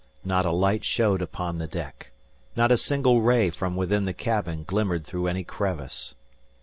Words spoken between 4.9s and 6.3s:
through any crevice.